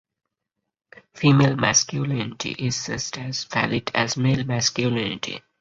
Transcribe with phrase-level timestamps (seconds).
[1.13, 5.43] Female masculinity is just as valid as male masculinity.